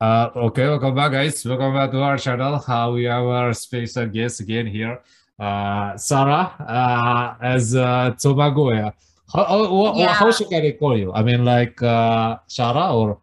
[0.00, 1.44] Uh, okay, welcome back, guys.
[1.44, 2.62] Welcome back to our channel.
[2.62, 5.02] Uh, we have our special guest again here,
[5.40, 8.74] uh, Sarah, uh, as uh, Tamago.
[8.74, 8.90] Yeah.
[9.34, 10.14] How, how, Yeah.
[10.14, 11.12] how should I call you?
[11.12, 13.18] I mean, like uh, Sarah or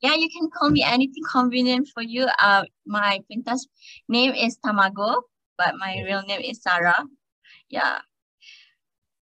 [0.00, 2.28] Yeah, you can call me anything convenient for you.
[2.40, 3.66] Uh, my Pentas
[4.08, 5.22] name is Tamago,
[5.60, 7.04] but my real name is Sarah.
[7.68, 8.00] Yeah.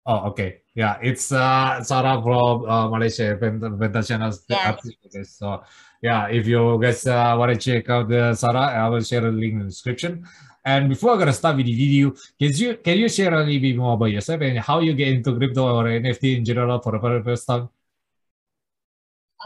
[0.08, 4.32] oh, okay, yeah, it's uh, Sarah from uh, Malaysia, Penta, Penta channel.
[4.48, 5.36] Yes.
[5.36, 5.62] So
[6.00, 9.30] yeah, if you guys uh, want to check out the Sarah, I will share a
[9.30, 10.24] link in the description.
[10.64, 13.60] And before I'm gonna start with the video, can you can you share a little
[13.60, 16.92] bit more about yourself and how you get into crypto or NFT in general for
[16.92, 17.68] the very first time?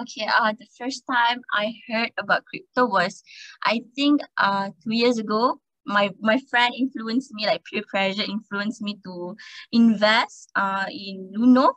[0.01, 0.29] Okay.
[0.29, 3.25] Uh, the first time I heard about crypto was,
[3.65, 5.59] I think, uh, two years ago.
[5.87, 9.37] My my friend influenced me, like peer pressure influenced me to
[9.73, 11.73] invest uh in Luno.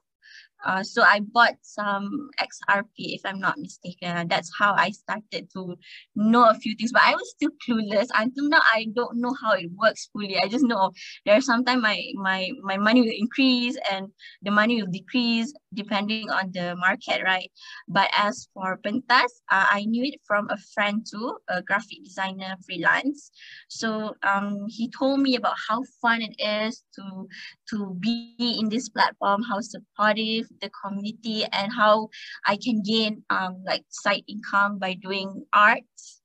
[0.66, 4.28] Uh, so I bought some XRP, if I'm not mistaken.
[4.28, 5.75] That's how I started to
[6.16, 8.08] know a few things, but I was still clueless.
[8.14, 10.38] Until now, I don't know how it works fully.
[10.38, 10.92] I just know
[11.26, 14.08] there's sometimes my my my money will increase and
[14.42, 17.52] the money will decrease depending on the market, right?
[17.88, 22.56] But as for Pentas, uh, I knew it from a friend too, a graphic designer
[22.66, 23.31] freelance.
[23.67, 27.28] So um, he told me about how fun it is to
[27.70, 32.09] to be in this platform, how supportive the community, and how
[32.45, 36.22] I can gain um like side income by doing arts.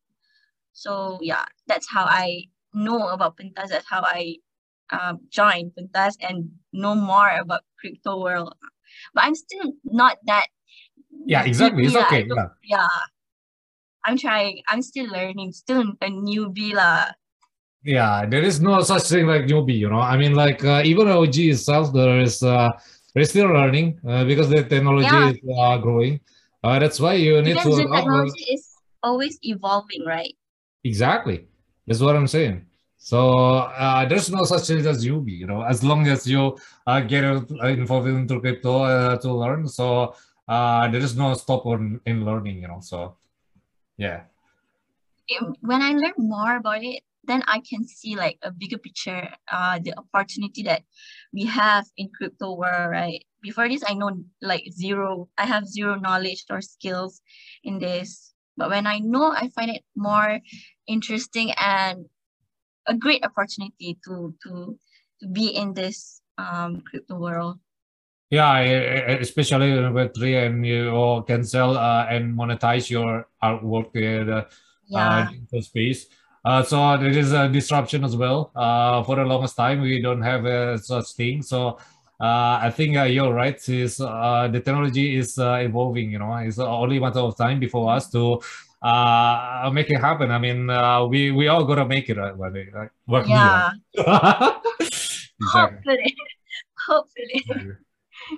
[0.72, 3.68] So yeah, that's how I know about Pentas.
[3.68, 4.36] That's how I
[4.90, 8.54] um joined Pentas and know more about crypto world.
[9.14, 10.46] But I'm still not that
[11.26, 11.84] Yeah, exactly.
[11.84, 12.26] It's okay.
[12.28, 12.48] Yeah.
[12.64, 12.88] yeah.
[14.04, 14.60] I'm trying.
[14.68, 15.52] I'm still learning.
[15.52, 17.08] Still a newbie lah.
[17.84, 20.00] Yeah, there is no such thing like newbie, you know.
[20.00, 22.72] I mean, like uh, even OG itself, there is uh,
[23.14, 25.32] we're still learning uh, because the technology Yeah.
[25.32, 26.20] is uh, growing.
[26.64, 28.64] Uh, that's why you need Because to the uh, technology is
[29.02, 30.32] always evolving, right?
[30.84, 31.46] exactly.
[31.86, 32.64] That's what I'm saying.
[33.04, 35.60] So uh, there's no such thing as newbie, you know.
[35.60, 36.56] As long as you
[36.86, 40.14] uh, get uh, involved into crypto uh, to learn, so
[40.48, 42.80] uh, there is no stop on in learning, you know.
[42.80, 43.16] So
[43.98, 44.22] yeah.
[45.60, 49.78] When I learn more about it, then I can see like a bigger picture, uh,
[49.84, 50.84] the opportunity that
[51.30, 53.22] we have in crypto world, right?
[53.42, 57.20] Before this, I know like zero, I have zero knowledge or skills
[57.64, 58.32] in this.
[58.56, 60.40] But when I know, I find it more
[60.86, 62.06] interesting and
[62.86, 64.78] a great opportunity to to
[65.20, 67.58] to be in this um crypto world.
[68.30, 68.58] Yeah,
[69.20, 74.44] especially in Web3 and you all can sell uh, and monetize your artwork with uh,
[74.88, 75.28] Yeah.
[75.54, 76.06] uh, space.
[76.44, 78.50] Uh, so there is a disruption as well.
[78.56, 81.42] Uh, for the longest time, we don't have uh, such thing.
[81.42, 81.78] So
[82.20, 83.56] uh, I think uh, you're right.
[83.68, 86.10] Is uh, the technology is uh, evolving.
[86.10, 88.40] You know, it's only a matter of time before us to
[88.84, 90.30] uh, i'll make it happen.
[90.30, 92.16] I mean, uh, we we all gotta make it.
[92.18, 92.90] Right, right?
[93.06, 93.72] Work me, Yeah.
[93.96, 94.54] right?
[95.40, 96.14] exactly.
[96.86, 97.42] Hopefully.
[97.48, 97.76] Hopefully.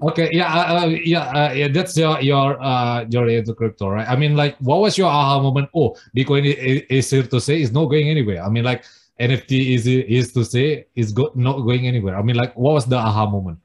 [0.02, 1.68] Okay, yeah, uh, uh, yeah, uh, yeah.
[1.68, 4.08] That's your your uh your into crypto, right?
[4.08, 5.68] I mean, like, what was your aha moment?
[5.74, 8.42] Oh, Bitcoin is, is here to say is not going anywhere.
[8.42, 8.84] I mean, like,
[9.20, 12.16] NFT is is to say is go, not going anywhere.
[12.16, 13.58] I mean, like, what was the aha moment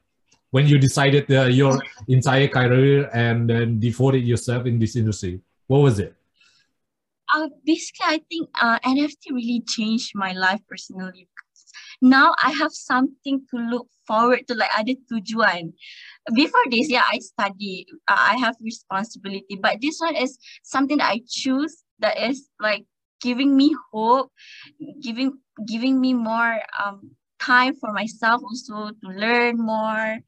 [0.52, 5.41] when you decided uh, your entire career and then devoted yourself in this industry?
[5.68, 6.14] What was it?
[7.34, 11.28] Uh, basically, I think uh, NFT really changed my life personally.
[12.02, 15.72] Now I have something to look forward to, like ada tujuan.
[16.34, 21.14] Before this, yeah, I study, uh, I have responsibility, but this one is something that
[21.14, 22.84] I choose that is like
[23.22, 24.34] giving me hope,
[25.00, 25.38] giving
[25.68, 30.20] giving me more um time for myself also to learn more.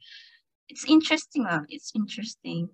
[0.69, 2.69] It's interesting, uh, it's interesting.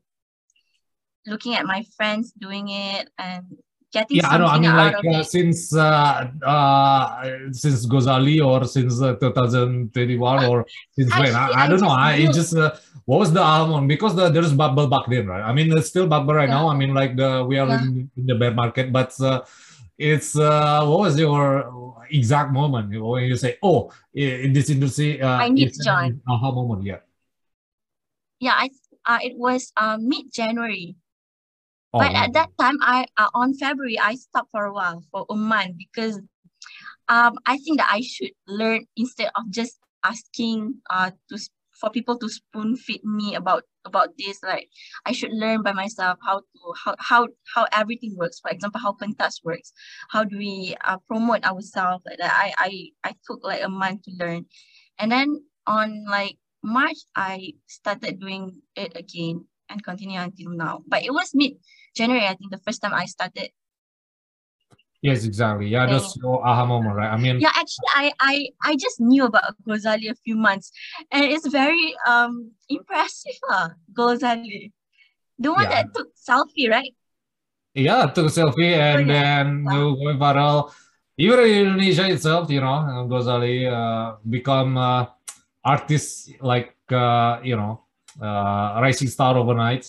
[1.26, 3.60] Looking at my friends doing it and
[3.92, 4.46] getting Yeah, I know.
[4.46, 5.26] I something mean, out like of uh, it.
[5.26, 7.08] since uh, uh,
[7.52, 11.34] since Ghozali or since uh, 2021 or since when?
[11.34, 11.90] Actually, I, I I don't know.
[11.90, 12.76] I it just uh,
[13.06, 13.88] what was the album?
[13.88, 15.42] Because the, there is bubble back then, right?
[15.42, 16.56] I mean, it's still bubble right Yeah.
[16.56, 16.70] now.
[16.70, 17.82] I mean, like the we are Yeah.
[17.82, 19.42] in, in the bear market, but uh,
[19.98, 25.38] it's uh, what was your exact moment when you say, "Oh, in this industry, uh,
[25.46, 26.22] I need to join.
[26.28, 27.02] aha moment." Yeah.
[28.40, 28.70] Yeah, I
[29.06, 30.96] uh, it was uh, mid January.
[31.94, 35.26] Oh, But at that time, I uh, on February I stopped for a while for
[35.30, 36.20] a month because
[37.08, 41.38] um I think that I should learn instead of just asking uh to
[41.80, 44.68] for people to spoon feed me about about this like
[45.06, 48.40] i should learn by myself how to how how, how everything works.
[48.40, 49.72] For example how pentas works.
[50.10, 52.04] How do we uh, promote ourselves?
[52.06, 54.46] Like that I, I i took like a month to learn.
[55.00, 61.04] And then on like march i started doing it again and continue until now but
[61.04, 61.54] it was mid
[61.96, 63.50] january i think the first time i started
[65.02, 65.68] Yes, exactly.
[65.72, 65.96] Yeah, Yeah.
[65.96, 67.08] that's your aha moment, right?
[67.08, 68.36] I mean, yeah actually i i
[68.68, 70.76] i just knew about ghozali a few months
[71.08, 74.76] and it's very um impressive uh, ghozali
[75.40, 75.88] the one Yeah.
[75.88, 76.92] that took selfie right
[77.74, 79.44] yeah, took a selfie and yeah.
[79.44, 79.96] then Wow.
[79.96, 80.72] going viral.
[81.18, 85.06] Even in Indonesia itself, you know, Ghozali uh, become uh,
[85.64, 87.84] artists like uh, you know,
[88.22, 89.86] uh, rising star overnight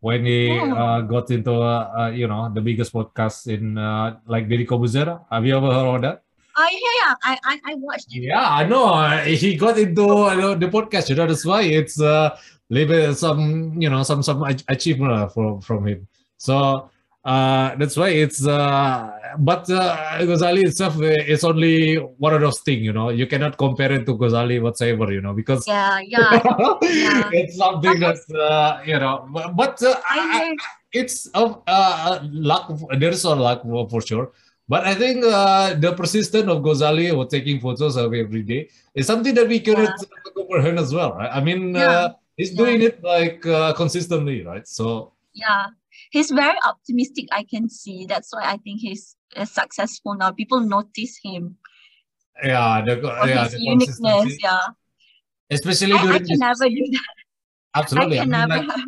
[0.00, 0.74] when he Yeah.
[0.74, 5.20] uh, got into uh, uh, you know the biggest podcast in uh, like Deddy Corbuzier.
[5.30, 6.22] Have you ever heard of that?
[6.60, 8.90] oh yeah yeah i i, I watched it Yeah, I know.
[9.22, 10.02] He got into
[10.34, 11.08] you know, the podcast.
[11.08, 12.36] You know, that's why it's uh,
[12.68, 16.08] little some you know some some achievement uh, from from him.
[16.36, 16.90] So
[17.24, 18.46] uh, that's why it's.
[18.46, 22.82] Uh, but uh, Ghozali itself uh, is only one of those things.
[22.82, 25.12] You know, you cannot compare it to Ghozali whatsoever.
[25.12, 26.40] You know, because yeah yeah
[26.82, 27.30] Yeah.
[27.32, 29.28] it's something that's uh, you know.
[29.32, 30.18] But, but uh, i
[30.52, 30.56] I-
[30.92, 32.72] it's of uh, luck.
[32.98, 34.32] There's a luck for, sure.
[34.68, 39.06] But I think uh, the persistence of Ghozali or taking photos of every day is
[39.06, 39.92] something that we cannot
[40.34, 41.28] comprehend as well, right?
[41.30, 42.08] I mean, uh, Yeah.
[42.38, 42.56] he's Yeah.
[42.56, 44.66] doing it like uh, consistently, right?
[44.66, 45.66] So yeah
[46.10, 50.60] he's very optimistic i can see that's why i think he's uh, successful now people
[50.60, 51.56] notice him
[52.42, 54.66] yeah, the yeah, his the uniqueness yeah
[55.50, 57.14] especially I, I during can this, never do that
[57.74, 58.18] absolutely.
[58.18, 58.78] i I can mean, never like,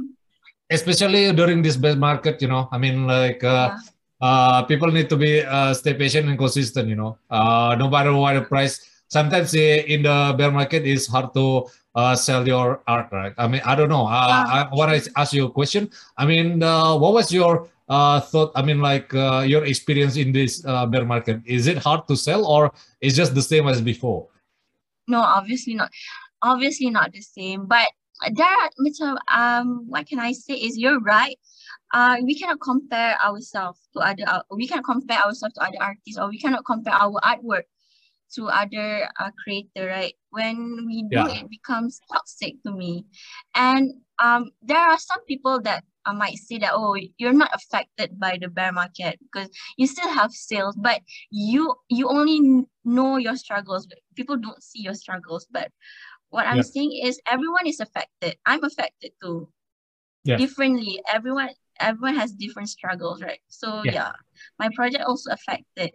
[0.71, 2.69] especially during this bear market, you know.
[2.71, 3.77] I mean, like uh,
[4.21, 6.89] uh, people need to be uh, stay patient and consistent.
[6.89, 8.87] You know, uh, no matter what the price.
[9.11, 11.67] Sometimes eh, in the bear market, it's hard to
[12.01, 13.35] uh, sell your art, right?
[13.37, 14.07] I mean, I don't know.
[14.07, 14.45] Uh.
[14.57, 15.91] I want to ask you a question.
[16.17, 18.53] I mean, uh, what was your uh, thought?
[18.55, 21.41] I mean, like uh, your experience in this uh, bear market.
[21.45, 24.31] Is it hard to sell, or is just the same as before?
[25.11, 25.91] no obviously not
[26.43, 27.87] obviously not the same but
[28.33, 31.37] there are um what can i say is you're right
[31.93, 36.19] uh we cannot compare ourselves to other uh, we cannot compare ourselves to other artists
[36.19, 37.65] or we cannot compare our artwork
[38.35, 41.43] to other uh, creator right when we do Yeah.
[41.43, 43.05] it becomes toxic to me
[43.55, 43.93] and
[44.23, 48.39] um there are some people that I might say that oh you're not affected by
[48.41, 51.01] the bear market because you still have sales but
[51.31, 55.71] you you only know your struggles but people don't see your struggles but
[56.31, 56.63] what i'm Yeah.
[56.63, 59.49] saying is everyone is affected i'm affected too
[60.25, 60.37] Yeah.
[60.39, 61.51] differently everyone
[61.81, 63.93] everyone has different struggles right so Yeah.
[63.93, 64.13] yeah
[64.59, 65.91] my project also affected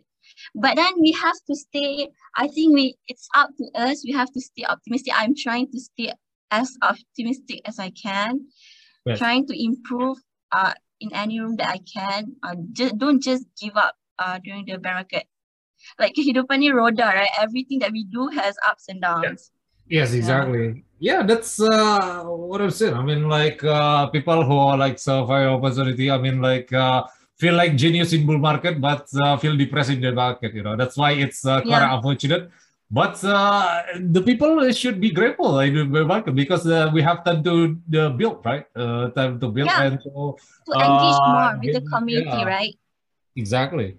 [0.55, 4.31] but then we have to stay i think we it's up to us we have
[4.31, 6.11] to stay optimistic i'm trying to stay
[6.51, 8.39] as optimistic as i can
[9.05, 9.19] Yes.
[9.19, 10.17] trying to improve
[10.51, 14.65] uh in any room that i can uh, just don't just give up uh during
[14.65, 15.25] the market
[15.99, 19.51] like kehidupan ni roda right everything that we do has ups and downs
[19.87, 20.83] Yes, exactly.
[20.99, 22.95] Yeah, that's uh, what I'm saying.
[22.95, 26.09] I mean, like uh, people who are like survive opportunity.
[26.09, 27.03] I mean, like uh,
[27.37, 30.53] feel like genius in bull market, but uh, feel depressed in the market.
[30.53, 31.95] You know, that's why it's uh, quite Yeah.
[31.95, 32.49] unfortunate.
[32.91, 37.25] But uh, the people should be grateful in the bull market because uh, we have
[37.25, 38.65] time to uh, build, right?
[38.75, 39.83] Uh, time to build Yeah.
[39.83, 40.37] and to
[40.67, 42.55] to engage more with the community yeah.
[42.55, 42.75] right
[43.35, 43.97] Exactly.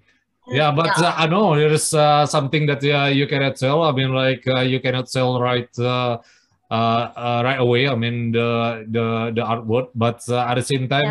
[0.49, 1.11] Yeah, but Yeah.
[1.11, 3.83] Uh, I know there's uh, something that uh, you cannot sell.
[3.83, 6.19] I mean, like uh, you cannot sell right uh,
[6.71, 6.75] uh,
[7.19, 7.89] uh, right away.
[7.91, 11.11] I mean, the the the artwork, but uh, at the same time,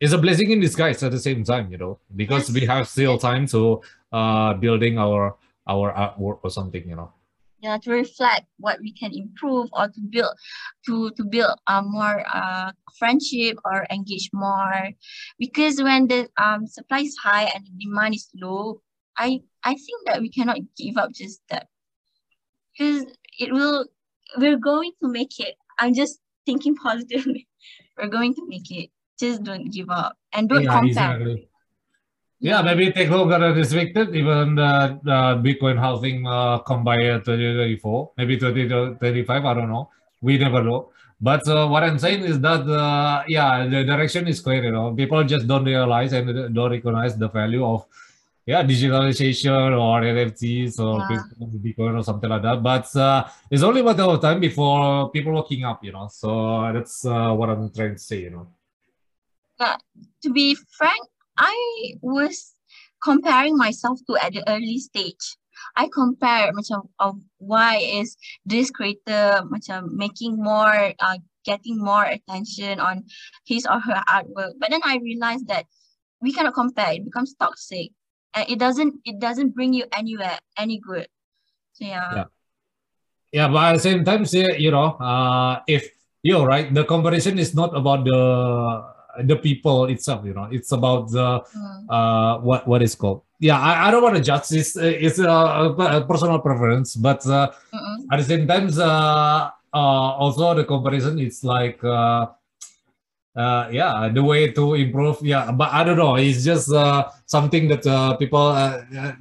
[0.00, 1.02] it's a blessing in disguise.
[1.02, 3.80] At the same time, you know, because we have still time to
[4.12, 5.36] uh, building our
[5.66, 7.12] our artwork or something, you know.
[7.62, 10.32] yeah to reflect what we can improve or to build
[10.84, 14.90] to to build uh, more uh friendship or engage more.
[15.38, 18.80] Because when the um supply is high and the demand is low
[19.18, 21.66] i i think that we cannot give up just that.
[22.72, 23.06] Because
[23.38, 23.86] it will
[24.36, 25.54] we're going to make it.
[25.80, 27.48] I'm just thinking positively.
[27.96, 31.48] We're going to make it just don't give up and don't yeah, compare exactly.
[32.38, 34.14] Yeah, maybe take longer than expected.
[34.14, 39.44] Even the, the Bitcoin housing uh, come by uh, 2024, maybe 2025.
[39.44, 39.88] I don't know.
[40.20, 40.90] We never know.
[41.18, 44.64] But uh, what I'm saying is that uh, yeah, the direction is clear.
[44.64, 47.86] You know, people just don't realize and don't recognize the value of
[48.44, 51.22] yeah digitalization or NFTs or Yeah.
[51.40, 52.62] Bitcoin or something like that.
[52.62, 55.82] But uh, it's only a matter of time before people waking up.
[55.82, 58.20] You know, so that's uh, what I'm trying to say.
[58.20, 58.46] You know.
[59.58, 61.06] To be frank,
[61.38, 61.54] I
[62.00, 62.54] was
[63.02, 65.36] comparing myself to at the early stage.
[65.76, 72.80] I compare macam of why is this creator macam making more uh, getting more attention
[72.80, 73.04] on
[73.44, 74.56] his or her artwork.
[74.60, 75.64] But then I realized that
[76.20, 76.92] we cannot compare.
[76.92, 77.92] It becomes toxic.
[78.36, 81.08] And it doesn't it doesn't bring you anywhere any good.
[81.72, 82.12] So yeah.
[82.12, 82.28] Yeah.
[83.32, 87.52] Yeah, but at the same time, you know, uh, if you're right, the comparison is
[87.52, 88.16] not about the
[89.24, 90.24] the people itself.
[90.24, 91.86] You know, it's about the Mm.
[91.88, 93.22] uh what what is called.
[93.38, 94.76] Yeah, I, I don't want to judge this.
[94.76, 97.52] It's a, a personal preference, but uh,
[98.10, 102.26] at the same time, uh, uh, also the comparison it's like uh,
[103.36, 107.68] uh, yeah the way to improve yeah but i don't know it's just uh, something
[107.68, 109.12] that uh, people uh, uh,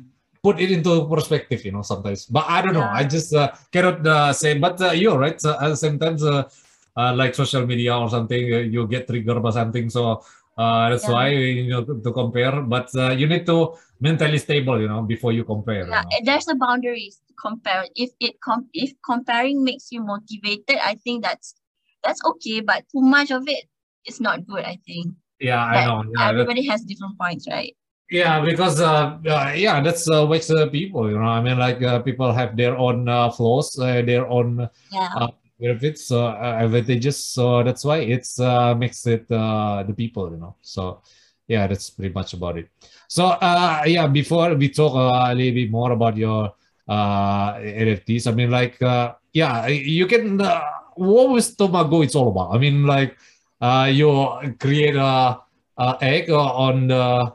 [0.41, 3.99] put it into perspective you know sometimes but i don't know i just uh, cannot
[4.07, 6.43] uh, say but uh, you're right at the same time uh, uh,
[6.95, 10.23] like social media or something uh, you get triggered by something so
[10.57, 11.11] uh, that's Yeah.
[11.11, 15.01] why you know to, to compare but uh, you need to mentally stable you know
[15.01, 16.09] before you compare you Yeah, know?
[16.23, 17.85] there's a boundaries to compare.
[17.95, 21.55] If it com if comparing makes you motivated, I think that's
[22.03, 22.61] that's okay.
[22.61, 23.65] But too much of it
[24.05, 24.63] is not good.
[24.63, 25.15] I think.
[25.39, 27.75] yeah i know yeah, that- everybody has different points, right?
[28.09, 31.25] Yeah, because uh, uh yeah, that's uh, makes uh, people, you know.
[31.25, 35.09] I mean, like uh, people have their own uh, flaws, uh, their own Yeah.
[35.65, 37.17] Uh, benefits, uh, uh, advantages.
[37.23, 40.55] So that's why it's uh, makes it uh, the people, you know.
[40.61, 41.01] So
[41.47, 42.69] yeah, that's pretty much about it.
[43.07, 46.53] So uh, yeah, before we talk uh, a little bit more about your
[46.87, 50.41] uh NFTs, I mean, like uh, yeah, you can.
[50.41, 50.61] Uh,
[50.95, 52.03] what was Tamago?
[52.03, 52.55] It's all about.
[52.55, 53.17] I mean, like
[53.61, 54.07] uh, you
[54.59, 55.39] create a,
[55.77, 57.33] a egg on the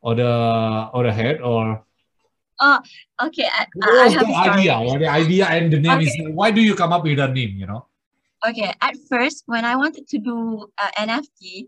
[0.00, 1.84] or the or the head or
[2.60, 2.80] Oh,
[3.22, 3.46] okay.
[3.46, 4.80] I, what I was have the idea?
[4.80, 7.56] What the idea and the name is why do you come up with a name?
[7.56, 7.86] You know?
[8.46, 11.66] Okay, at first, when I wanted to do uh, NFT,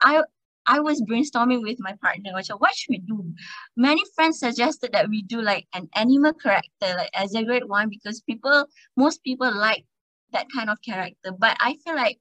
[0.00, 0.22] I
[0.66, 3.34] I was brainstorming with my partner, what should we do?
[3.76, 7.88] Many friends suggested that we do like an animal character, like as a great one,
[7.88, 9.84] because people, most people like
[10.32, 11.32] that kind of character.
[11.36, 12.20] But I feel like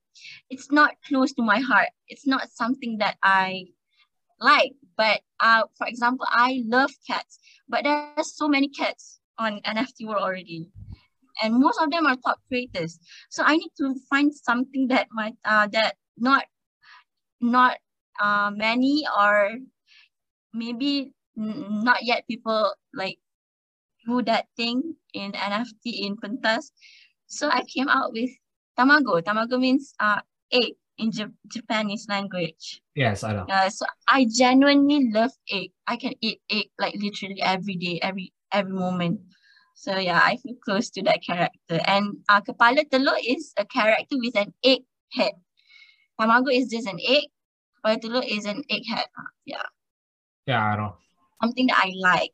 [0.50, 1.90] it's not close to my heart.
[2.08, 3.66] It's not something that I
[4.40, 4.74] like.
[4.98, 7.40] But uh, for example, I love cats,
[7.72, 10.68] but there's so many cats on NFT world already
[11.42, 13.00] and most of them are top creators.
[13.30, 16.46] So I need to find something that might uh that not
[17.40, 17.78] not
[18.20, 19.58] uh many or
[20.54, 23.18] maybe not yet people like
[24.06, 26.72] do that thing in NFT in Pentas.
[27.28, 28.30] So I came out with
[28.78, 29.22] tamago.
[29.22, 32.82] Tamago means uh egg in Jap- Japanese language.
[32.96, 33.46] Yes, I know.
[33.50, 35.72] Uh, so I genuinely love egg.
[35.88, 39.22] I can eat egg like literally every day, every every moment.
[39.76, 41.80] So yeah, I feel close to that character.
[41.88, 44.82] And uh, Kepala Telur is a character with an egg
[45.14, 45.32] head.
[46.20, 47.26] Tamago is just an egg.
[47.80, 49.06] Kepala Telur is an egg head.
[49.18, 49.64] Uh, Yeah,
[50.46, 50.96] Yeah, I know.
[51.42, 52.34] something that I like.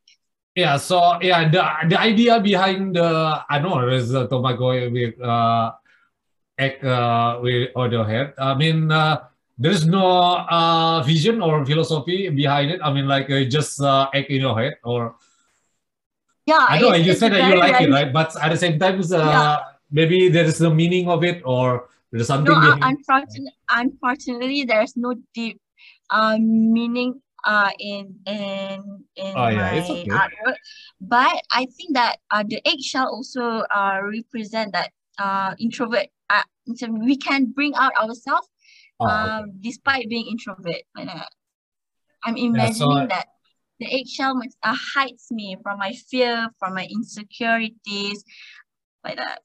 [0.56, 3.06] Yeah, so yeah, the the idea behind the
[3.48, 5.72] I know there's a tamago with uh
[6.60, 8.34] uh with on the head.
[8.38, 9.24] I mean uh
[9.58, 10.06] there's no
[10.50, 12.80] uh vision or philosophy behind it.
[12.84, 15.16] I mean like uh, just uh, egg in your head or
[16.46, 18.12] Yeah, I know you said that you like it, right?
[18.12, 19.58] But at the same time, uh, Yeah.
[19.92, 24.96] maybe there is no meaning of it or there's something No, uh, unfortunately, unfortunately, there's
[24.96, 25.60] no deep
[26.10, 30.10] um meaning uh in in in Oh, yeah, my it's okay.
[30.12, 30.56] artwork.
[31.02, 36.08] But I think that uh the eggshell also uh represent that uh introvert.
[36.70, 38.48] Uh, so we can bring out ourselves
[39.00, 39.14] Oh, okay.
[39.14, 40.84] um despite being introvert.
[40.96, 41.30] Like that.
[42.24, 43.28] I'm Yeah, so imagining that
[43.80, 48.24] the eggshell must- uh, hides me from my fear, from my insecurities,
[49.04, 49.42] like that.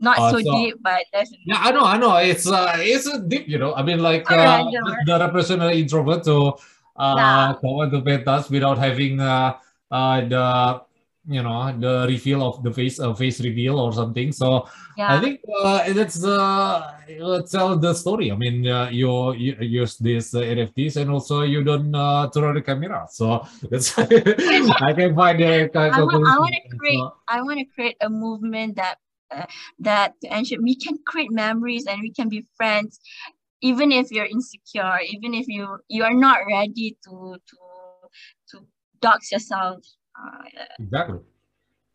[0.00, 1.44] Not uh, so so deep, but definitely.
[1.44, 2.16] yeah, I know, I know.
[2.16, 3.74] It's uh, it's a deep, you know.
[3.74, 5.06] I mean, like uh, the, right?
[5.06, 6.56] the represent introvert to
[6.96, 7.52] Yeah.
[7.52, 9.56] uh go into pentas without having uh,
[9.90, 10.82] uh the
[11.30, 14.32] you know the reveal of the face uh, face reveal or something.
[14.32, 15.16] So yeah.
[15.16, 16.92] I think uh, that's uh,
[17.50, 18.32] tell the story.
[18.32, 22.52] I mean, uh, you, you use these uh, NFTs and also you don't uh, throw
[22.52, 23.06] the camera.
[23.10, 27.42] So that's I can find the kind I want, I want to create So, I
[27.42, 28.98] want to create a movement that
[29.30, 29.46] uh,
[29.78, 32.98] that to ensure we can create memories and we can be friends
[33.62, 37.56] even if you're insecure even if you you are not ready to to
[38.48, 38.66] to
[39.00, 39.78] dox yourself
[40.78, 41.18] exactly.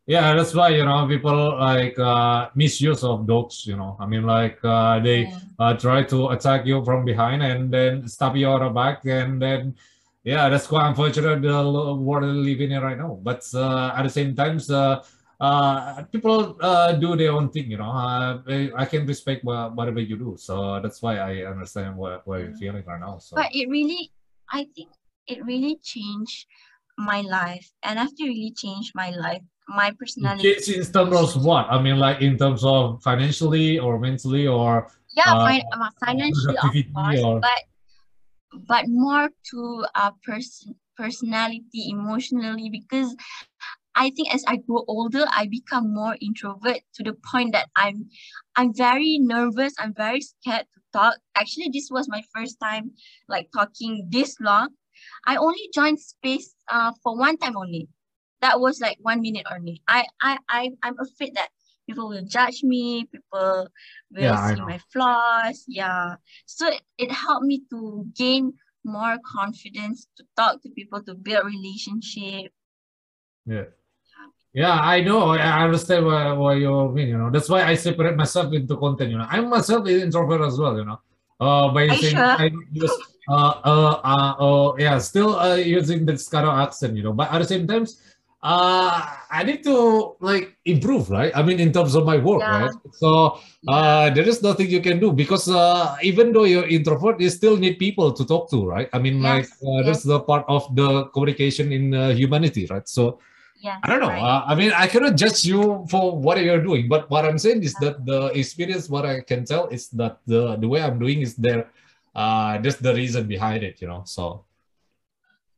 [0.06, 3.66] Yeah, that's why you know people like uh, misuse of dogs.
[3.66, 5.38] You know, I mean, like uh, they yeah.
[5.58, 9.42] uh, try to attack you from behind and then stab you on the back and
[9.42, 9.74] then
[10.26, 14.08] yeah that's quite unfortunate the world we live in right now but uh, at the
[14.08, 15.00] same time uh,
[15.38, 18.42] uh, people uh, do their own thing you know uh,
[18.76, 22.56] I, can respect wha- whatever you do so that's why i understand what, what you're
[22.56, 24.10] feeling right now so but it really
[24.52, 24.90] I think
[25.26, 26.46] it really changed
[26.98, 27.70] my life.
[27.84, 30.54] NFT really changed my life, my personality.
[30.54, 31.66] Changed in terms of what?
[31.70, 36.56] I mean, like in terms of financially or mentally or yeah, uh, fin- uh, financially
[36.56, 37.40] of course, or...
[37.40, 37.62] but
[38.68, 43.14] but more to a person personality emotionally because
[43.94, 48.08] I think as I grow older, I become more introvert to the point that I'm
[48.56, 49.72] I'm very nervous.
[49.78, 51.16] I'm very scared to talk.
[51.34, 52.92] Actually, this was my first time
[53.28, 54.68] like talking this long.
[55.26, 57.88] I only joined space uh for one time only.
[58.40, 59.82] That was like one minute only.
[59.88, 61.48] I I, I I'm afraid that
[61.86, 63.68] people will judge me, people
[64.10, 65.64] will yeah, see my flaws.
[65.68, 66.16] Yeah.
[66.44, 68.52] So it, it helped me to gain
[68.84, 72.52] more confidence to talk to people, to build relationship.
[73.46, 73.64] Yeah.
[74.52, 75.30] Yeah, I know.
[75.36, 77.08] I understand what, what you mean.
[77.08, 79.10] You know, that's why I separate myself into content.
[79.10, 80.78] You know, I'm myself an introvert as well.
[80.78, 80.98] You know,
[81.40, 82.36] uh, by saying sure?
[82.38, 82.96] I use,
[83.28, 86.96] uh, uh, uh, uh, yeah, still uh, using this kind of accent.
[86.96, 87.86] You know, but at the same time,
[88.42, 91.32] uh, I need to like improve, right?
[91.34, 92.62] I mean, in terms of my work, yeah.
[92.62, 92.74] right?
[92.92, 97.30] So uh, there is nothing you can do because uh, even though you're introvert, you
[97.30, 98.88] still need people to talk to, right?
[98.92, 99.24] I mean, yes.
[99.24, 99.86] like uh, yes.
[99.86, 102.88] that's the part of the communication in uh, humanity, right?
[102.88, 103.18] So
[103.60, 104.08] yeah i don't know.
[104.08, 104.22] right.
[104.22, 107.62] uh, i mean i cannot judge you for what you're doing but what i'm saying
[107.62, 111.20] is that the experience what i can tell is that the the way i'm doing
[111.20, 111.70] is there
[112.14, 114.44] uh just the reason behind it you know so.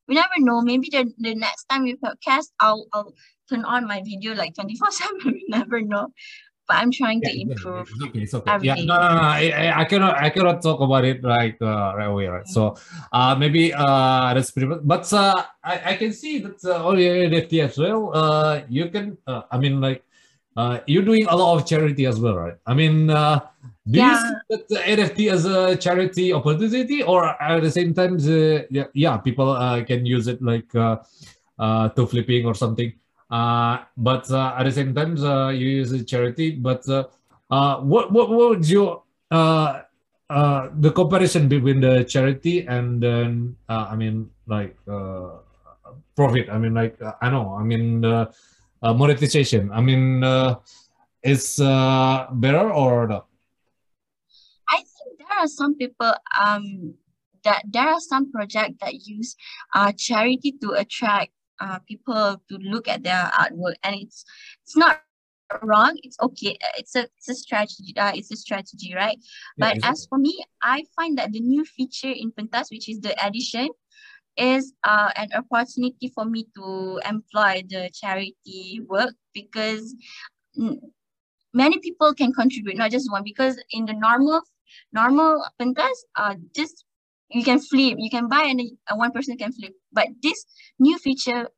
[0.08, 0.62] We never know.
[0.62, 3.12] Maybe the, the next time we podcast i'll i'll
[3.48, 6.08] turn on my video like 24 7 we never know
[6.68, 7.88] but I'm trying yeah, to improve.
[7.88, 8.58] It's okay, it's okay.
[8.60, 12.04] Yeah, no, no, no, I, I cannot, I cannot talk about it like uh, right
[12.04, 12.46] away, right?
[12.46, 12.76] So,
[13.10, 14.80] uh, maybe uh, that's pretty much.
[14.84, 18.14] But uh, I, I can see that uh, all your NFT as well.
[18.14, 20.04] Uh, you can, uh, I mean, like,
[20.56, 22.56] uh, you're doing a lot of charity as well, right?
[22.66, 23.40] I mean, uh,
[23.88, 24.12] do yeah.
[24.12, 28.66] you see that the NFT as a charity opportunity, or at the same time, uh,
[28.68, 30.98] yeah, yeah, people uh, can use it like uh,
[31.58, 32.92] uh, to flipping or something?
[33.30, 36.52] Uh, but uh, at the same time, uh, you use a charity.
[36.52, 37.04] But uh,
[37.50, 39.82] uh, what what what would you uh,
[40.80, 44.76] the comparison between the charity and then I mean like
[46.16, 46.48] profit?
[46.48, 47.54] I mean like I know.
[47.54, 48.00] I mean
[48.82, 49.70] monetization.
[49.72, 50.24] I mean
[51.22, 53.26] is better or not?
[54.68, 56.94] I think there are some people um
[57.44, 59.36] that there are some projects that use
[59.74, 63.74] uh, charity to attract uh, people to look at their artwork.
[63.82, 64.24] And it's
[64.64, 65.00] it's not
[65.62, 65.98] wrong.
[66.02, 66.56] It's okay.
[66.76, 69.18] It's a it's a strategy uh, it's a strategy right?
[69.56, 73.00] Yeah, but as for me i find that the new feature in pentas which is
[73.00, 73.68] the addition,
[74.38, 79.94] is uh, an opportunity for me to employ the charity work because
[81.52, 84.40] many people can contribute not just one because in the normal
[84.92, 86.84] normal pentas uh just
[87.30, 87.96] you can flip.
[87.98, 88.60] You can buy and
[88.94, 89.72] one person can flip.
[89.92, 90.44] But this
[90.78, 91.48] new feature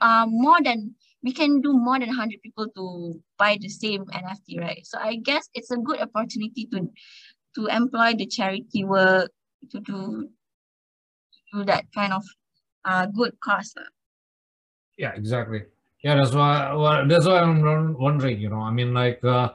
[0.00, 4.58] uh, more than we can do more than 100 people to buy the same nft
[4.58, 4.80] right?
[4.84, 6.88] So i guess it's a good opportunity to
[7.56, 9.30] to employ the charity work
[9.70, 10.28] to do
[11.32, 12.24] to do that kind of
[12.84, 13.74] uh, good cause
[14.96, 15.62] yeah exactly.
[16.02, 17.60] Yeah that's why well, that's why i'm
[17.98, 19.50] wondering you know i mean like uh,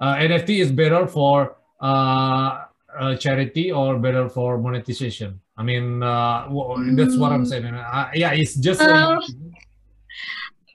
[0.00, 2.64] uh, nft is better for uh,
[2.98, 5.40] uh, charity or better for monetization?
[5.56, 6.48] I mean, uh,
[6.96, 7.46] that's what I'm mm.
[7.46, 7.66] saying.
[7.66, 8.80] Uh, yeah, it's just.
[8.80, 9.20] Uh,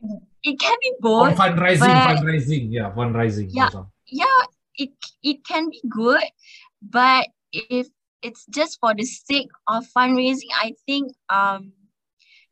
[0.44, 1.36] it can be both.
[1.36, 3.50] Fundraising, fundraising, yeah, fundraising.
[3.50, 3.92] Yeah, also.
[4.08, 4.42] yeah,
[4.76, 4.92] it
[5.24, 6.24] it can be good,
[6.82, 7.88] but if
[8.22, 11.74] it's just for the sake of fundraising, I think um,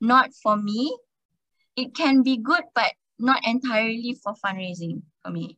[0.01, 0.97] not for me.
[1.75, 5.57] It can be good, but not entirely for fundraising for me.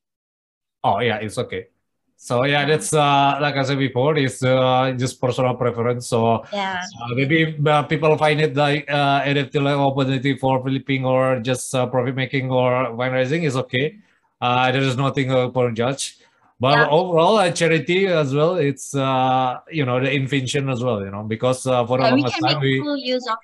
[0.84, 1.68] Oh yeah, it's okay.
[2.18, 6.08] So yeah, that's uh, like I said before, it's uh, just personal preference.
[6.08, 11.06] So yeah, uh, maybe uh, people find it like uh, NFT like opportunity for flipping
[11.06, 14.00] or just uh, profit making or fundraising is okay.
[14.42, 16.18] Uh, there is nothing uh, for judge.
[16.60, 16.88] But yeah.
[16.88, 21.24] overall, uh, charity as well, it's uh, you know the invention as well, you know,
[21.24, 23.38] because uh, for yeah, a long time we full use of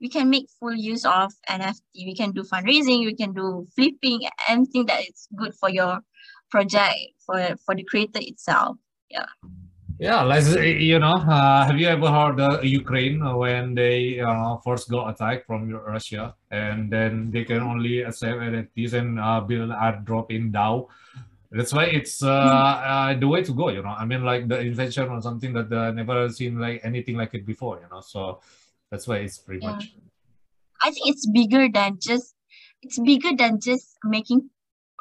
[0.00, 1.80] we can make full use of NFT.
[1.94, 6.00] We can do fundraising, we can do flipping, anything that is good for your
[6.50, 8.76] project for for the creator itself.
[9.10, 9.26] Yeah.
[10.00, 14.88] Yeah, let's you know, uh, have you ever heard uh, Ukraine when they uh, first
[14.88, 20.30] got attacked from Russia and then they can only accept NFTs and uh, build airdrop
[20.30, 20.86] in DAO.
[21.50, 23.90] That's why it's uh, uh, the way to go, you know.
[23.90, 27.44] I mean, like the invention or something that uh, never seen like anything like it
[27.44, 28.00] before, you know.
[28.00, 28.38] So
[28.92, 29.72] that's why it's pretty yeah.
[29.72, 29.96] much.
[30.80, 32.36] I think it's bigger than just
[32.82, 34.48] it's bigger than just making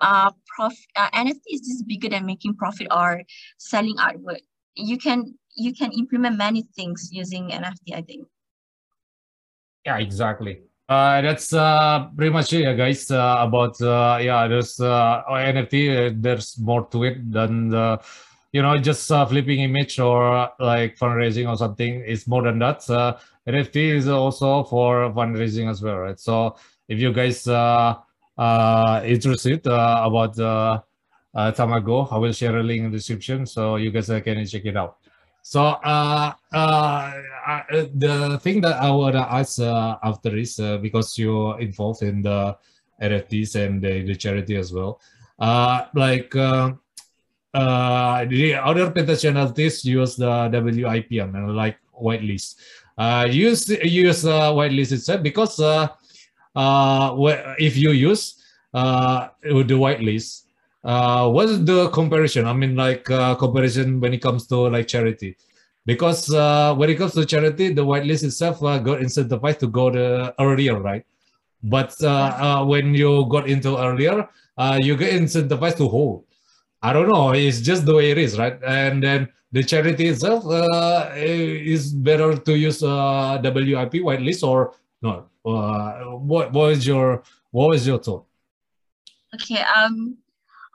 [0.02, 3.24] uh, prof uh, NFT is just bigger than making profit or
[3.58, 4.42] selling artwork.
[4.76, 7.96] You can you can implement many things using NFT.
[7.96, 8.28] I think.
[9.86, 10.62] Yeah, exactly.
[10.90, 13.12] Uh, that's uh, pretty much it, yeah, guys.
[13.12, 16.12] Uh, about uh, yeah, there's uh, NFT.
[16.12, 18.00] Uh, there's more to it than the,
[18.54, 22.04] you know, just uh, flipping image or like fundraising or something.
[22.06, 22.90] It's more than that.
[22.90, 26.20] Uh, NFT is also for fundraising as well, right?
[26.20, 26.56] So
[26.88, 27.96] if you guys uh,
[28.38, 30.82] uh interested uh, about uh,
[31.38, 34.46] uh, Tamago, I will share a link in the description so you guys uh, can
[34.46, 34.98] check it out.
[35.44, 36.58] So uh, uh,
[37.48, 37.64] uh,
[37.96, 42.58] the thing that I would ask uh, after is because you're involved in the
[43.02, 45.00] NFTs and the, the charity as well.
[45.40, 46.76] Uh, like the
[47.54, 52.56] other potentialities use the WIPM mean, like whitelist.
[52.98, 55.60] Uh, use use uh, whitelist itself because
[56.58, 57.14] uh,
[57.60, 58.42] if you use
[58.74, 60.44] uh, the whitelist,
[60.84, 62.46] uh, what's the comparison?
[62.48, 65.38] I mean, like uh, comparison when it comes to like charity,
[65.86, 69.92] because uh, when it comes to charity, the whitelist itself uh, got incentivized to go
[69.92, 71.06] the earlier, right?
[71.64, 76.26] But uh, uh, when you got into earlier, uh, you get incentivized to hold.
[76.82, 77.32] I don't know.
[77.32, 78.58] It's just the way it is, right?
[78.64, 85.28] And then the charity itself uh, is better to use uh, WIP whitelist or not.
[85.48, 88.26] Uh, what was your what was your thought?
[89.34, 90.18] Okay, um,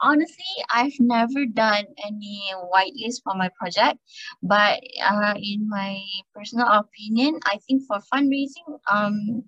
[0.01, 2.41] honestly, I've never done any
[2.73, 3.99] whitelist for my project,
[4.41, 6.01] but uh, in my
[6.33, 9.43] personal opinion, I think for fundraising, um,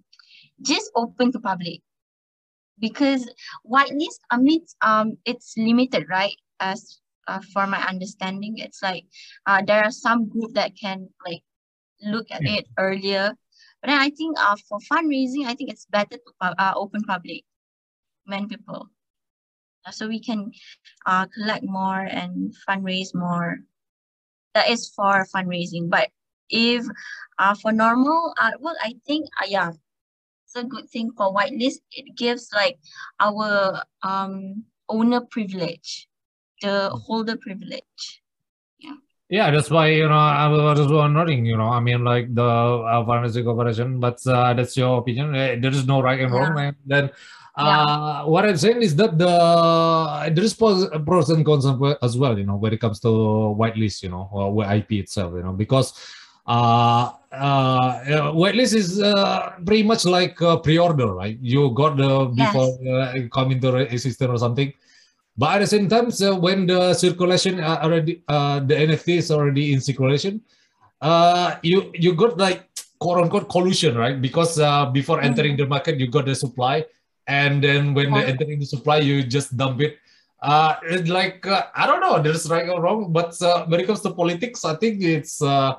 [0.61, 1.81] just open to public
[2.79, 3.29] because
[3.65, 6.35] whitelist, I mean, um, it's limited, right?
[6.59, 9.05] As uh, for my understanding, it's like
[9.47, 11.41] uh, there are some group that can like
[12.01, 12.59] look at Yeah.
[12.59, 13.33] it earlier,
[13.85, 17.43] but then I think uh, for fundraising, I think it's better to uh, open public,
[18.25, 18.89] many people.
[19.85, 20.51] Uh, so we can
[21.05, 23.59] uh, collect more and fundraise more.
[24.55, 25.91] That is for fundraising.
[25.91, 26.09] But
[26.49, 26.83] if
[27.37, 29.73] uh, for normal artwork, I think uh, yeah,
[30.45, 31.77] it's a good thing for whitelist.
[31.91, 32.79] It gives like
[33.19, 36.07] our um owner privilege,
[36.63, 38.23] the holder privilege.
[39.29, 41.45] Yeah, that's why you know I was wondering.
[41.45, 45.33] You know, I mean, like the uh, pharmacy corporation, but uh, that's your opinion.
[45.35, 46.53] Uh, There is no right and wrong.
[46.67, 47.09] And then,
[47.55, 51.65] uh, what I'm saying is that the there is pros, pros and cons
[52.03, 53.09] as well- You know, when it comes to
[53.57, 55.33] whitelist, you know, or IP itself.
[55.33, 55.93] You know, because
[56.45, 61.37] uh, uh, whitelist is uh, pretty much like pre-order, right?
[61.41, 64.71] You got the before uh, come into existence or something.
[65.37, 69.31] But at the same time, so when the circulation uh, already, uh, the NFT is
[69.31, 70.41] already in circulation,
[71.01, 72.63] uh, you you got like
[72.99, 74.15] quote unquote collusion, right?
[74.21, 75.25] Because uh, before Mhm.
[75.25, 76.85] entering the market, you got the supply,
[77.27, 79.97] and then when they entering the supply, you just dump it.
[80.41, 83.87] Uh, it's like uh, I don't know, there's right or wrong, but uh, when it
[83.87, 85.75] comes to politics, I think it's uh,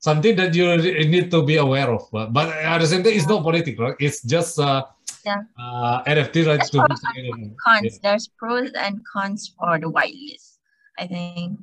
[0.00, 0.66] something that you
[1.06, 2.10] need to be aware of.
[2.10, 3.94] But, but at the same time, it's not politics, right?
[4.00, 4.82] It's just uh,
[5.26, 5.42] Yeah.
[5.58, 7.50] uh, NFT rights That's to pros together.
[7.66, 7.98] Cons.
[7.98, 10.58] There's pros and cons for the whitelist.
[10.98, 11.58] I think.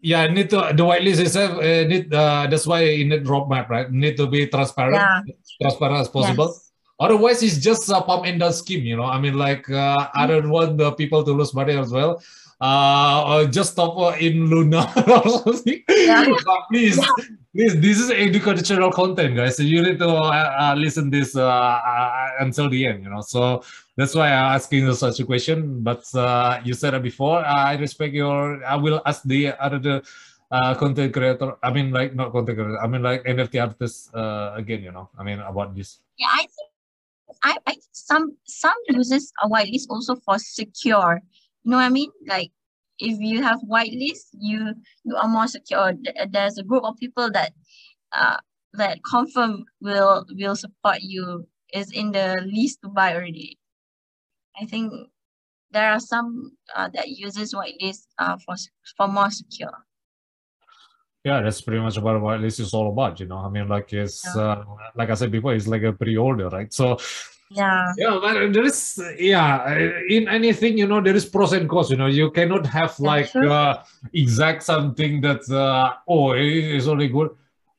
[0.00, 3.90] Yeah, need to the whitelist itself uh, need uh, that's why you need roadmap, right?
[3.90, 5.20] Need to be transparent, Yeah.
[5.60, 6.46] transparent as possible.
[6.54, 6.62] Yes.
[6.98, 9.04] Otherwise, it's just a pump and dump scheme, you know.
[9.04, 12.22] I mean, like uh, I don't want the people to lose money as well.
[12.60, 15.82] Uh, just stop uh, in Luna or something.
[15.88, 16.24] Yeah.
[16.70, 16.98] Please,
[17.54, 19.56] please, this is educational content, guys.
[19.56, 23.20] So you need to uh, uh, listen this uh, uh, until the end, you know.
[23.20, 23.62] So
[23.96, 25.82] that's why I'm asking you such a question.
[25.82, 27.44] But uh, you said it before.
[27.44, 28.64] I respect your.
[28.64, 30.02] I will ask the other
[30.50, 31.56] uh, content creator.
[31.62, 32.80] I mean, like not content creator.
[32.80, 34.82] I mean, like NFT artists uh, again.
[34.82, 35.08] You know.
[35.18, 36.00] I mean about this.
[36.18, 36.70] Yeah, I think
[37.42, 41.20] I, I some some uses whitelist also for secure.
[41.66, 42.12] You know what I mean?
[42.28, 42.52] Like
[43.00, 45.94] if you have whitelist, you you are more secure.
[46.30, 47.54] There's a group of people that
[48.12, 48.36] uh
[48.74, 53.58] that confirm will will support you is in the list to buy already.
[54.54, 54.92] I think
[55.72, 58.54] there are some uh, that uses whitelist uh for
[58.96, 59.74] for more secure.
[61.24, 63.18] Yeah, that's pretty much about what this is all about.
[63.18, 63.38] You know.
[63.38, 64.62] I mean, like it's uh,
[64.94, 66.72] like I said before, it's like a pre-order, right?
[66.72, 66.98] So.
[67.50, 67.92] Yeah.
[67.96, 69.78] Yeah, but there is yeah
[70.08, 71.90] in anything you know there is pros and cons.
[71.90, 73.82] You know you cannot have like uh,
[74.12, 77.30] exact something that uh, oh it is only good,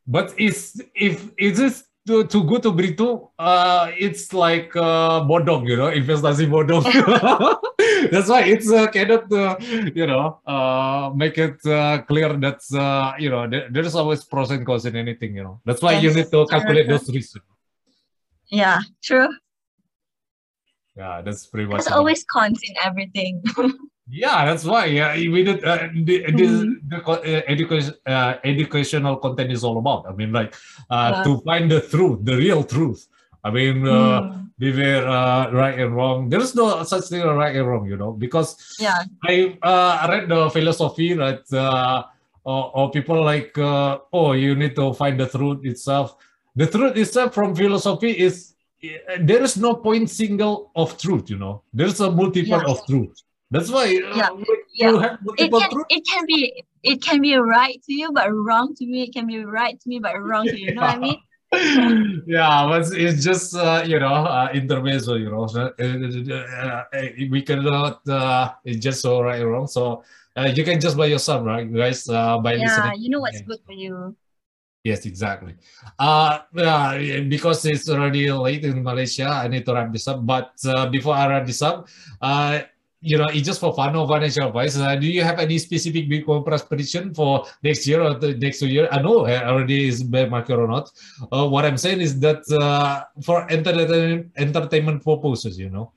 [0.07, 5.19] but it's if it is too, too good to be true, uh, it's like uh,
[5.27, 6.87] bodong, you know, investasi bodong.
[8.11, 9.57] That's why it's uh, cannot uh,
[9.93, 14.23] you know uh, make it uh, clear that uh, you know there, there is always
[14.23, 15.35] pros and cons in anything.
[15.35, 16.97] You know that's why you need to calculate sure.
[16.97, 17.37] those risks.
[18.47, 19.27] Yeah, true.
[20.97, 21.83] Yeah, that's pretty much.
[21.85, 23.43] There's always cons in everything.
[24.09, 24.85] Yeah, that's why.
[24.85, 26.79] Yeah, we did uh, the, the, Mhm.
[26.87, 30.07] the uh, education uh, educational content is all about.
[30.07, 30.55] I mean, like
[30.89, 31.23] uh, Yeah.
[31.27, 33.03] to find the truth, the real truth
[33.43, 34.49] I mean, uh, Mm.
[34.57, 36.29] beware uh, right and wrong.
[36.31, 38.95] There is no such thing as right and wrong, you know, because Yeah.
[39.27, 42.03] I uh, read the philosophy that uh,
[42.47, 46.15] or, or people like, uh, oh, you need to find the truth itself.
[46.55, 48.56] The truth itself from philosophy is uh,
[49.19, 51.63] there is no point single of truth, you know.
[51.73, 52.63] There's a multiple Yeah.
[52.67, 53.21] of truth.
[53.49, 54.29] That's why uh, Yeah.
[54.37, 54.99] you Yeah.
[55.01, 55.85] have It multiple can truth.
[55.89, 59.03] it can be it can be right to you but wrong to me.
[59.03, 60.67] It can be right to me but wrong to you.
[60.69, 61.17] You know what I mean?
[62.27, 65.15] yeah, but it's just uh, you know uh, intermezzo.
[65.15, 68.07] You know, uh, uh, uh, we cannot.
[68.07, 69.67] Uh, it's just so right or wrong.
[69.67, 70.03] So
[70.35, 72.07] uh, you can just by yourself, right, You guys?
[72.09, 73.01] Uh, by Yeah, listening.
[73.01, 74.15] you know what's good for you.
[74.83, 75.55] Yes, exactly.
[75.99, 80.25] Uh, yeah, because it's already late in Malaysia, I need to wrap this up.
[80.25, 81.87] But uh, before I wrap this up,
[82.21, 82.61] uh,
[83.01, 84.77] you know, it's just for fun or financial advice.
[84.77, 88.59] Uh, do you have any specific Bitcoin price prediction for next year or the next
[88.59, 88.87] two year?
[88.91, 90.89] I know uh, already is bear market or not.
[91.31, 95.91] Uh, what I'm saying is that uh, for entertainment entertainment purposes, you know,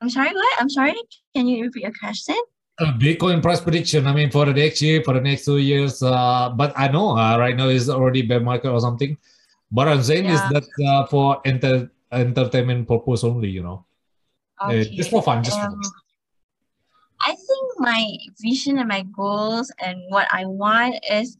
[0.00, 0.60] I'm sorry, what?
[0.60, 0.94] I'm sorry.
[1.34, 2.36] Can you repeat your question?
[2.78, 4.06] Uh, Bitcoin price prediction.
[4.06, 6.02] I mean, for the next year, for the next two years.
[6.02, 9.16] Uh, but I know uh, right now is already bear market or something.
[9.70, 13.84] But I'm saying is that uh, for enter entertainment purpose only, you know,
[14.60, 15.92] Uh, just for fun, just for Um, fun.
[17.24, 18.02] I think my
[18.42, 21.38] vision and my goals and what I want is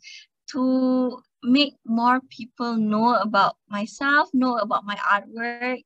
[0.54, 5.82] to make more people know about myself, know about my artwork,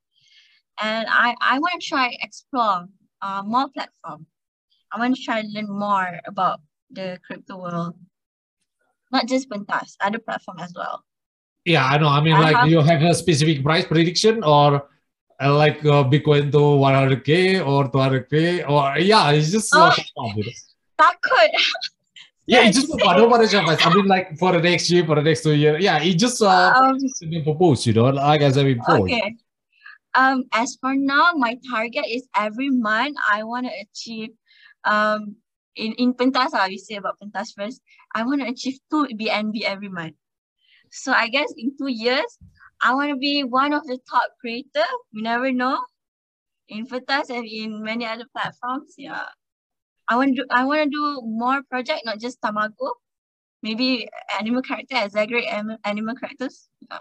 [0.80, 2.88] and I I want to try explore
[3.24, 4.28] uh, more platform.
[4.92, 7.94] I want to try to learn more about the crypto world,
[9.12, 11.04] not just Pentas, other platform as well.
[11.64, 12.08] Yeah, I know.
[12.08, 14.88] I mean, I like have- you have a specific price prediction or
[15.42, 19.90] uh, like uh, Bitcoin to 100k or 200k or yeah, it's just uh, Oh.
[19.90, 20.52] for fun, you.
[20.98, 21.50] Takut.
[22.46, 22.88] yeah, it's just.
[22.98, 23.84] Don't Shafaz.
[23.84, 26.40] I mean, like for the next year, for the next two years, yeah, it just
[26.40, 29.00] uh, Um, been proposed, you know, like as I before.
[29.00, 29.34] Okay.
[30.14, 34.30] Um, as for now, my target is every month I want to achieve
[34.86, 35.36] um
[35.76, 37.82] in, in Pentas, uh, we say about Pentas first.
[38.14, 40.14] I want to achieve two BNB every month.
[40.90, 42.38] So I guess in two years,
[42.80, 44.88] I want to be one of the top creator.
[45.12, 45.78] You never know.
[46.68, 48.94] In Pentas and in many other platforms.
[48.96, 49.26] Yeah.
[50.08, 52.92] I want to do I want to do more project, not just Tamago.
[53.62, 56.68] Maybe animal character, exaggerate anim- animal characters.
[56.90, 56.98] Yeah.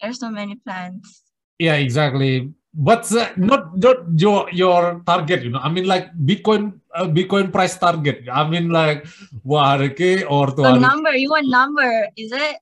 [0.00, 1.22] There's so many plans.
[1.58, 2.52] Yeah, exactly.
[2.74, 5.58] But uh, not not your your target, you know.
[5.58, 8.28] I mean, like Bitcoin uh, Bitcoin price target.
[8.30, 9.04] I mean, like
[9.46, 10.80] 100k or So 200.
[10.80, 12.56] number, you want number, is it?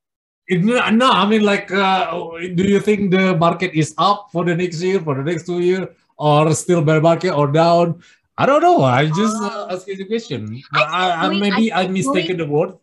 [0.49, 2.07] It- No, I mean, like, uh,
[2.55, 5.59] do you think the market is up for the next year, for the next two
[5.59, 8.01] year, or still bear market or down?
[8.39, 8.83] I don't know.
[8.85, 9.75] I just uh, Oh.
[9.75, 10.63] asking the question.
[10.73, 12.79] I I, I, going- maybe I I, mistaken the word.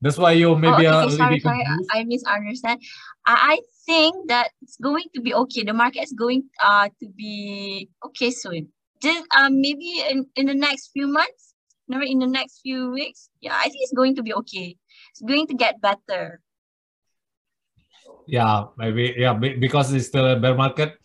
[0.00, 1.64] That's why you maybe oh, okay, a sorry, sorry.
[1.68, 2.80] I, I misunderstand.
[3.26, 3.54] I, I
[3.86, 5.62] think that it's going to be okay.
[5.62, 8.68] The market is going uh to be okay soon.
[9.00, 11.54] Just um maybe in, in the next few months,
[11.88, 13.30] never in the next few weeks.
[13.40, 14.76] Yeah, I think it's going to be okay.
[15.10, 16.42] It's going to get better.
[18.26, 20.98] Yeah, maybe yeah because it's still a bear market.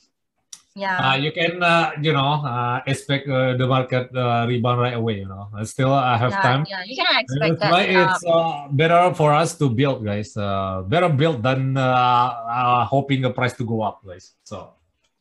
[0.75, 0.95] Yeah.
[0.95, 5.19] Uh, you can uh, you know uh, expect uh, the market uh, rebound right away.
[5.19, 6.65] You know, still I have yeah, time.
[6.69, 7.95] yeah, you cannot expect That's why that.
[7.95, 10.37] Um, it's uh, better for us to build, guys.
[10.37, 14.31] Uh, better build than uh, uh, hoping the price to go up, guys.
[14.45, 14.71] So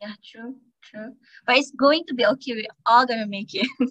[0.01, 1.19] yeah, true, true.
[1.47, 2.55] But it's going to be okay.
[2.55, 3.67] We're all gonna make it.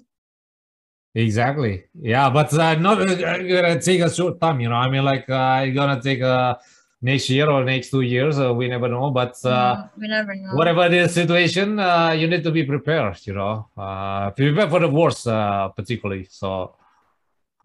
[1.14, 4.62] exactly, yeah, but uh, not uh, gonna take a short time.
[4.62, 6.56] You know, I mean, like uh, it's gonna take uh,
[7.02, 8.40] next year or next two years.
[8.40, 9.34] Uh, we never know, but.
[9.46, 10.56] Uh, we never know.
[10.56, 13.18] Whatever the situation, uh, you need to be prepared.
[13.26, 16.28] You know, uh, prepare for the worst, uh, particularly.
[16.30, 16.76] So,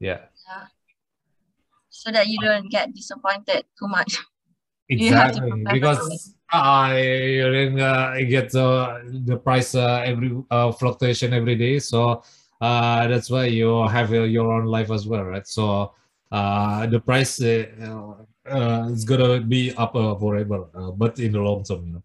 [0.01, 0.67] yeah, yeah.
[1.89, 4.19] so that you don't get disappointed too much.
[4.87, 5.65] You have to exactly.
[5.73, 11.79] Because you then uh, get uh, the price uh, every uh, fluctuation every day.
[11.79, 12.23] So
[12.61, 15.47] uh, that's why you have your own life as well, right?
[15.47, 15.93] So
[16.31, 17.41] uh, the price
[18.51, 22.03] uh, is gonna be up uh, forever, uh, but in the long term, you know.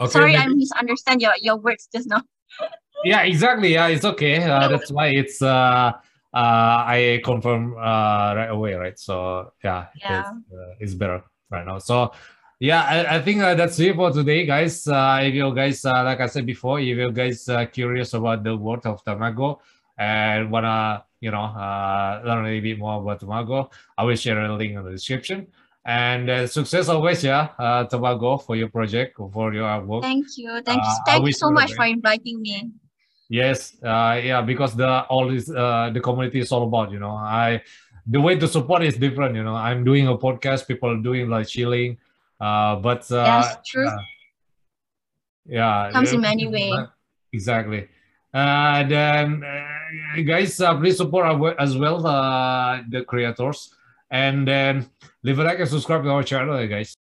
[0.00, 2.22] Okay, Sorry, I misunderstand your, your words just now.
[3.04, 3.74] Yeah, exactly.
[3.74, 4.42] Yeah, it's okay.
[4.42, 5.92] Uh, that's why it's uh,
[6.32, 8.98] uh, I confirm uh, right away, right?
[8.98, 10.20] So yeah, Yeah.
[10.20, 11.80] It's, uh, it's better right now.
[11.80, 12.12] So
[12.60, 14.88] yeah, I, I think uh, that's it for today, guys.
[14.88, 18.42] Uh, if you guys, uh, like I said before, if you guys uh, curious about
[18.42, 19.58] the world of Tamago
[19.98, 24.40] and wanna, you know, uh, learn a little bit more about Tamago, I will share
[24.40, 25.46] a link in the description.
[25.86, 30.02] And uh, success always, yeah, uh, Tamago for your project, for your work.
[30.02, 30.60] Thank you.
[30.64, 30.90] Thank you.
[30.90, 32.70] Uh, Thank you so much for inviting me.
[33.28, 37.16] Yes, uh, yeah, because the all this uh, the community is all about, you know.
[37.16, 37.62] I
[38.06, 39.34] the way to support is different.
[39.34, 41.96] You know, I'm doing a podcast, people doing like chilling,
[42.40, 43.88] uh, but uh, Yes, true.
[43.88, 43.96] uh,
[45.46, 46.74] yeah, Comes in many ways.
[47.32, 47.88] Exactly.
[48.32, 49.73] Uh, then, uh,
[50.24, 51.26] guys, uh, please support
[51.58, 53.74] as well uh, the creators,
[54.10, 54.46] and
[55.22, 56.92] leave a like and subscribe to our channel, guys.